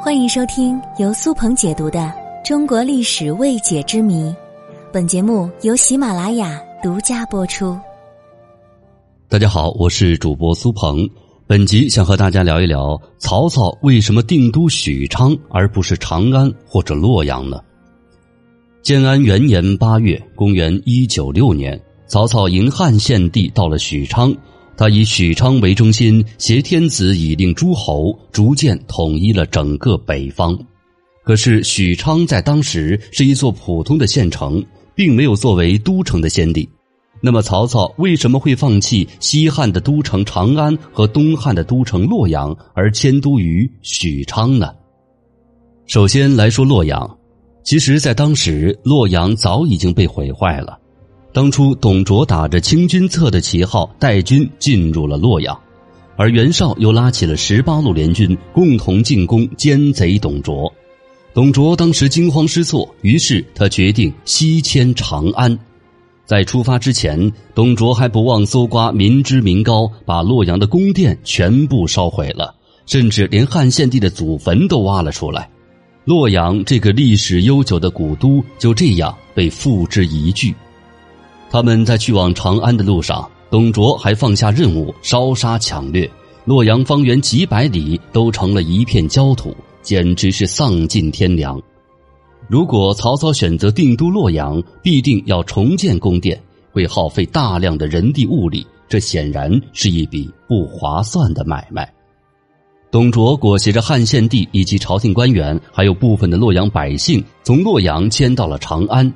[0.00, 1.98] 欢迎收听由苏鹏解读的
[2.46, 4.22] 《中国历史未解之谜》，
[4.92, 7.76] 本节目由喜马拉雅独家播出。
[9.28, 11.04] 大家好，我是主播苏鹏。
[11.48, 17.60] 本集想和大家聊一聊曹操为什么定都许昌而不是长安或者洛阳呢？
[18.80, 24.32] 建安元年八月，公元一九六年，曹操迎汉献帝到了许昌。
[24.78, 30.56] 他以许昌为中心，挟天子以令诸侯，逐渐统一了整个北方。
[31.24, 36.66] 可是许昌在当时是一座普通的县城，并没有作为都城的先例。
[37.20, 44.72] 那么曹操为什么会放弃西汉的都城长安和东汉的都城洛阳，而迁都于许昌呢？
[45.88, 47.18] 首先来说洛阳，
[47.64, 50.78] 其实，在当时洛阳早已经被毁坏了。
[51.38, 55.56] 当初，董卓打着清君侧的旗号带军进入了洛阳，
[56.16, 60.68] 而袁绍又拉起了十八路联军，共同进攻奸贼董卓。
[61.32, 65.56] 董卓当时惊慌失措，于是他决定西迁长安。
[66.26, 72.52] 在出发之前，董卓还不忘搜刮民脂民膏，把洛阳的宫殿全部烧毁了，
[72.84, 75.48] 甚至连汉献帝的祖坟都挖了出来。
[76.04, 80.52] 洛阳这个历史悠久的古都就这样被付之一炬。
[81.50, 86.10] 他们在去往长安的路上，董卓还放下任务，烧杀抢掠，
[86.44, 91.60] 洛阳方圆几百里都成了一片焦土，简直是丧尽天良。
[92.48, 96.38] 如果曹操选择定都洛阳，必定要重建宫殿，
[96.70, 101.90] 会耗费大量的人力物力，这显然是一笔不划算的买卖。
[102.90, 109.10] 董卓裹挟着汉献帝以及朝廷官员，还有部分的洛阳百姓，从洛阳迁到了长安。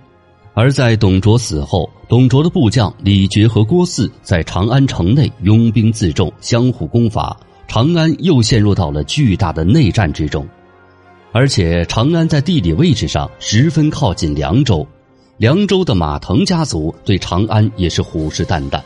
[0.54, 7.34] 而在董卓死后，董卓的部将李傕和郭汜在长安城内拥兵自重，相互攻伐，
[7.66, 10.46] 长安又陷入到了巨大的内战之中。
[11.32, 14.86] 而且，长安在地理位置上十分靠近凉州，
[15.38, 18.78] 凉州的马腾家族对长安也是虎视眈眈。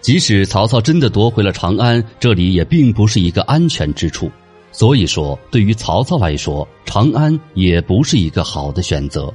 [0.00, 4.30] 即使曹操真的夺回了长安，这里也并不是一个安全之处。
[4.72, 9.32] 所以说，对于曹操来说，长安也不是一个好的选择。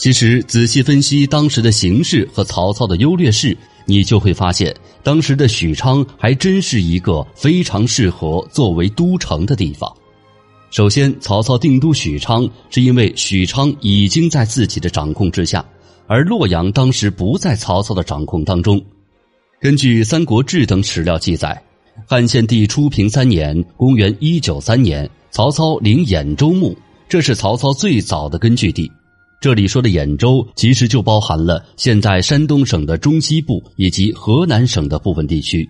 [0.00, 9.94] 其实，仔细分析当时的形势和曹操的优劣势，你就会发现，当时的许昌还真是一个非常适合作为都城的地方。
[10.70, 15.62] 首先，曹操定都许昌，是因为许昌已经在自己的掌控之下，
[16.06, 18.82] 而洛阳当时不在曹操的掌控当中。
[19.60, 21.62] 根据《三国志》等史料记载，
[22.06, 26.74] 汉献帝初平三年（公元193年），曹操领兖州牧，
[27.06, 28.90] 这是曹操最早的根据地。
[29.40, 35.66] 这里说的兖州，其实就包含了现在山东省的中西部以及河南省的部分地区。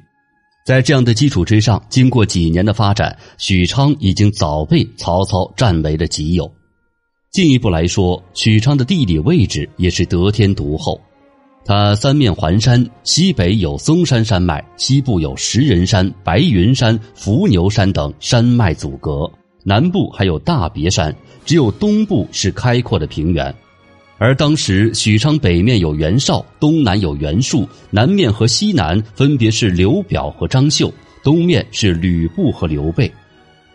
[0.66, 6.50] 在这样的基础之上，经过几年的发展，许昌已经早被曹操占为了己有。
[7.30, 11.00] 进一步来说，许昌的地理位置也是得天独厚，
[11.64, 19.30] 它三面环山，西北有嵩山山脉，西部有石人山、白云山、伏牛山等山脉阻隔，
[19.62, 21.14] 南部还有大别山。
[21.46, 23.52] 只有东部是开阔的平原，
[24.18, 30.92] 而当时许昌北面有袁绍，东南有袁术，南面和西南分别是刘表和张绣，
[31.24, 33.10] 东面是吕布和刘备。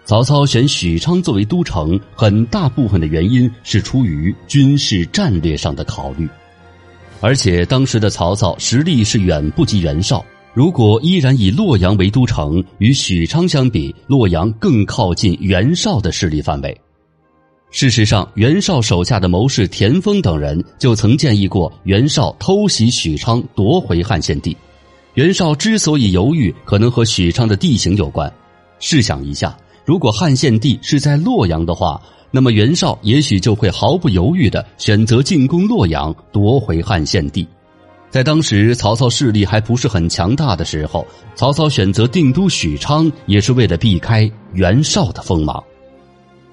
[0.06, 6.30] 曹操选许昌作为都城，很大部分的原因是出于军事战略上的考虑，
[7.20, 10.24] 而且当时的曹操实力是远不及袁绍。
[10.56, 16.82] 如果依然以洛阳为都城，与许昌相比，洛阳更靠近袁绍的势力范围。
[17.72, 24.56] 事实上，袁绍手下的谋士田丰等人就曾建议过袁绍偷袭许昌，夺回汉献帝。
[25.16, 28.32] 袁绍之所以犹豫，可能和许昌的地形有关。
[28.80, 32.02] 试想一下，如果汉献帝是在洛阳的话，
[32.32, 37.46] 那么袁绍也许就会毫不犹豫地选择进攻洛阳，夺回汉献帝。
[38.16, 41.06] 在当时曹操势力还不是很强大的时候，
[41.36, 45.62] 曹操选择定都许昌，也是为了避开袁绍的锋芒。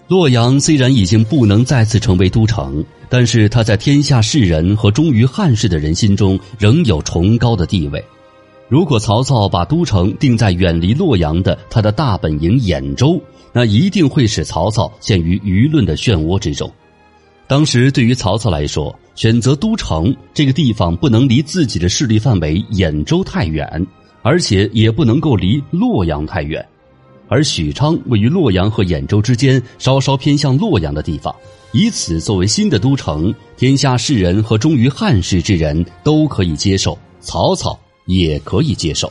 [0.09, 8.05] 洛阳虽然已经不能再次成为都城，但是它在天下士人和忠于汉室的人心中仍有崇高的地位。
[8.69, 13.23] 如果曹操把都城定在远离洛阳的他的大本营兖州，
[13.53, 16.69] 那一定会使曹操陷于舆论的漩涡之中。
[17.47, 23.87] 当时对于曹操来说，选择都城这个地方不能离自己的势力范围兖州太远，
[24.23, 26.67] 而且也不能够离洛阳太远。
[27.29, 31.35] 而许昌位于洛阳和兖州之间，稍稍偏向洛阳的地方，
[31.73, 39.11] 以此作为新的都城，天下士人和忠于汉室之人都可以接受，曹操也可以接受。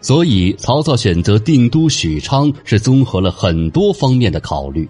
[0.00, 4.88] 所以曹操选择定都许昌是综合了很多方面的考虑。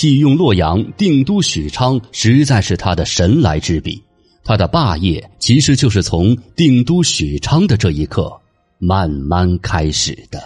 [0.00, 4.02] 弃用洛阳定都许昌，实在是他的神来之笔。
[4.42, 8.40] 他的霸业其实就是从定都许昌的这一刻
[8.78, 10.40] 慢慢开始的。